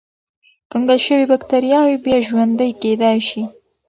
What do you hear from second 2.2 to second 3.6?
ژوندی کېدای شي.